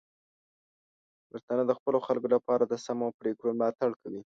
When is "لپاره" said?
2.35-2.63